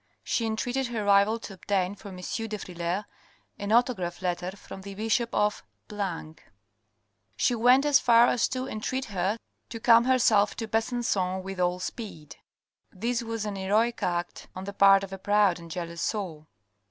She 0.23 0.47
entreated 0.47 0.87
her 0.87 1.03
rival 1.05 1.37
to 1.41 1.53
obtain 1.53 1.93
for 1.93 2.07
M. 2.07 2.15
de 2.15 2.23
Frilair 2.57 3.05
an 3.59 3.71
autograph 3.71 4.23
letter 4.23 4.49
from 4.57 4.81
the 4.81 4.95
bishop 4.95 5.29
of. 5.31 5.63
She 7.37 7.53
went 7.53 7.85
as 7.85 7.99
far 7.99 8.25
as 8.25 8.47
to 8.47 8.67
entreat 8.67 9.05
her 9.13 9.37
to 9.69 9.79
come 9.79 10.05
herself 10.05 10.55
to 10.55 10.67
Besancon 10.67 11.43
with 11.43 11.59
all 11.59 11.79
speed. 11.79 12.37
This 12.91 13.21
was 13.21 13.45
an 13.45 13.55
heroic 13.55 14.01
act 14.01 14.47
on 14.55 14.63
the 14.63 14.73
part 14.73 15.03
of 15.03 15.13
a 15.13 15.19
proud 15.19 15.59
and 15.59 15.69
jealous 15.69 16.01
soul. 16.01 16.47